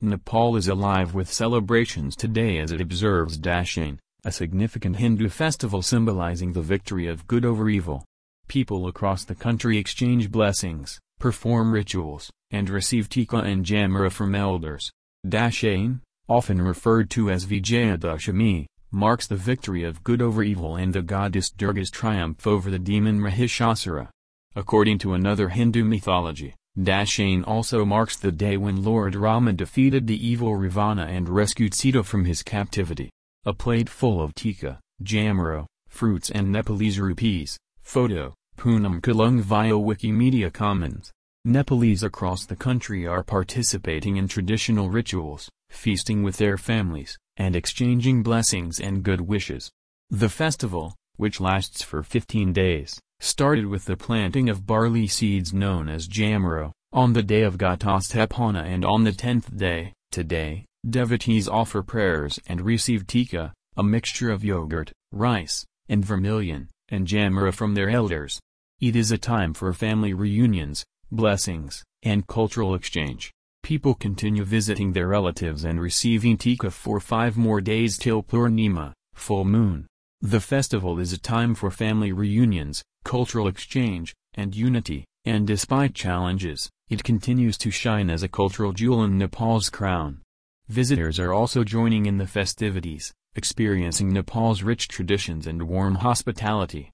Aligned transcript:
Nepal 0.00 0.54
is 0.54 0.68
alive 0.68 1.12
with 1.12 1.32
celebrations 1.32 2.14
today 2.14 2.58
as 2.58 2.70
it 2.70 2.80
observes 2.80 3.36
Dashain, 3.36 3.98
a 4.24 4.30
significant 4.30 4.94
Hindu 4.94 5.28
festival 5.28 5.82
symbolizing 5.82 6.52
the 6.52 6.62
victory 6.62 7.08
of 7.08 7.26
good 7.26 7.44
over 7.44 7.68
evil. 7.68 8.04
People 8.46 8.86
across 8.86 9.24
the 9.24 9.34
country 9.34 9.76
exchange 9.76 10.30
blessings, 10.30 11.00
perform 11.18 11.72
rituals, 11.72 12.30
and 12.52 12.70
receive 12.70 13.08
tika 13.08 13.38
and 13.38 13.64
jamra 13.64 14.12
from 14.12 14.36
elders. 14.36 14.88
Dashain, 15.26 16.00
often 16.28 16.62
referred 16.62 17.10
to 17.10 17.28
as 17.28 17.46
Vijayadashami, 17.46 18.66
marks 18.92 19.26
the 19.26 19.34
victory 19.34 19.82
of 19.82 20.04
good 20.04 20.22
over 20.22 20.44
evil 20.44 20.76
and 20.76 20.92
the 20.92 21.02
goddess 21.02 21.50
Durga's 21.50 21.90
triumph 21.90 22.46
over 22.46 22.70
the 22.70 22.78
demon 22.78 23.18
Mahishasura. 23.18 24.10
According 24.54 24.98
to 24.98 25.14
another 25.14 25.48
Hindu 25.48 25.82
mythology, 25.82 26.54
Dashain 26.78 27.42
also 27.44 27.84
marks 27.84 28.16
the 28.16 28.30
day 28.30 28.56
when 28.56 28.84
Lord 28.84 29.16
Rama 29.16 29.52
defeated 29.52 30.06
the 30.06 30.24
evil 30.24 30.54
Ravana 30.54 31.06
and 31.06 31.28
rescued 31.28 31.74
Sita 31.74 32.04
from 32.04 32.24
his 32.24 32.44
captivity. 32.44 33.10
A 33.44 33.52
plate 33.52 33.88
full 33.88 34.22
of 34.22 34.32
tika, 34.34 34.78
jamro, 35.02 35.66
fruits 35.88 36.30
and 36.30 36.52
Nepalese 36.52 37.00
rupees. 37.00 37.58
Photo, 37.82 38.32
Poonam 38.56 39.00
Kalung 39.00 39.40
via 39.40 39.72
Wikimedia 39.72 40.52
Commons. 40.52 41.10
Nepalese 41.44 42.04
across 42.04 42.44
the 42.44 42.54
country 42.56 43.06
are 43.06 43.24
participating 43.24 44.16
in 44.16 44.28
traditional 44.28 44.88
rituals, 44.88 45.48
feasting 45.70 46.22
with 46.22 46.36
their 46.36 46.56
families, 46.56 47.16
and 47.36 47.56
exchanging 47.56 48.22
blessings 48.22 48.78
and 48.78 49.02
good 49.02 49.22
wishes. 49.22 49.70
The 50.10 50.28
festival, 50.28 50.94
which 51.16 51.40
lasts 51.40 51.82
for 51.82 52.04
15 52.04 52.52
days, 52.52 53.00
started 53.20 53.66
with 53.66 53.84
the 53.84 53.96
planting 53.96 54.48
of 54.48 54.66
barley 54.66 55.06
seeds 55.06 55.52
known 55.52 55.88
as 55.88 56.08
Jamro, 56.08 56.72
on 56.92 57.12
the 57.12 57.22
day 57.22 57.42
of 57.42 57.58
Ghatasthapana 57.58 58.64
and 58.64 58.84
on 58.84 59.04
the 59.04 59.12
tenth 59.12 59.54
day, 59.54 59.92
today, 60.10 60.64
devotees 60.88 61.46
offer 61.46 61.82
prayers 61.82 62.40
and 62.46 62.62
receive 62.62 63.06
tika, 63.06 63.52
a 63.76 63.82
mixture 63.82 64.30
of 64.30 64.42
yogurt, 64.42 64.90
rice, 65.12 65.66
and 65.88 66.04
vermilion, 66.04 66.68
and 66.88 67.06
jamra 67.06 67.52
from 67.52 67.74
their 67.74 67.90
elders. 67.90 68.40
It 68.80 68.96
is 68.96 69.12
a 69.12 69.18
time 69.18 69.52
for 69.52 69.72
family 69.74 70.14
reunions, 70.14 70.84
blessings, 71.10 71.84
and 72.02 72.26
cultural 72.26 72.74
exchange. 72.74 73.32
People 73.62 73.94
continue 73.94 74.44
visiting 74.44 74.92
their 74.92 75.08
relatives 75.08 75.64
and 75.64 75.80
receiving 75.80 76.38
tika 76.38 76.70
for 76.70 77.00
five 77.00 77.36
more 77.36 77.60
days 77.60 77.98
till 77.98 78.22
Purnima, 78.22 78.92
full 79.12 79.44
moon. 79.44 79.86
The 80.22 80.40
festival 80.40 80.98
is 80.98 81.12
a 81.12 81.18
time 81.18 81.54
for 81.54 81.70
family 81.70 82.12
reunions, 82.12 82.82
cultural 83.04 83.46
exchange, 83.46 84.14
and 84.34 84.54
unity, 84.54 85.04
and 85.24 85.46
despite 85.46 85.94
challenges, 85.94 86.70
it 86.88 87.04
continues 87.04 87.58
to 87.58 87.70
shine 87.70 88.08
as 88.08 88.22
a 88.22 88.28
cultural 88.28 88.72
jewel 88.72 89.04
in 89.04 89.18
Nepal's 89.18 89.68
crown. 89.68 90.22
Visitors 90.68 91.18
are 91.18 91.32
also 91.32 91.64
joining 91.64 92.06
in 92.06 92.18
the 92.18 92.26
festivities, 92.26 93.12
experiencing 93.34 94.12
Nepal's 94.12 94.62
rich 94.62 94.88
traditions 94.88 95.46
and 95.46 95.68
warm 95.68 95.96
hospitality. 95.96 96.90